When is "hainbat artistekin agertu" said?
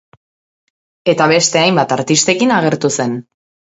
1.63-2.95